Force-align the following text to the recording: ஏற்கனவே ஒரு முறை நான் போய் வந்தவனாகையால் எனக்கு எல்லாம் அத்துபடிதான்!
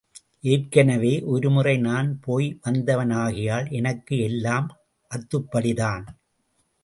ஏற்கனவே 0.43 1.11
ஒரு 1.25 1.49
முறை 1.49 1.77
நான் 1.77 2.19
போய் 2.19 2.59
வந்தவனாகையால் 2.63 3.71
எனக்கு 3.71 4.17
எல்லாம் 4.19 4.67
அத்துபடிதான்! 5.11 6.05